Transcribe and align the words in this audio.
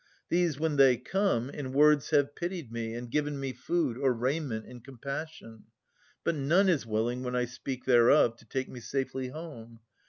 These, 0.29 0.59
when 0.59 0.77
they 0.77 0.97
come, 0.97 1.51
in 1.51 1.73
words 1.73 2.09
have 2.09 2.33
pitied 2.35 2.71
me, 2.71 2.95
And 2.95 3.11
given 3.11 3.39
me 3.39 3.53
food, 3.53 3.99
or 3.99 4.13
raiment, 4.13 4.65
in 4.65 4.79
compassion. 4.79 5.65
But 6.23 6.33
none 6.33 6.69
is 6.69 6.87
willing, 6.87 7.21
when 7.21 7.35
I 7.35 7.45
speak 7.45 7.85
thereof, 7.85 8.35
To 8.37 8.45
take 8.45 8.67
me 8.67 8.79
safely 8.79 9.27
home. 9.27 9.79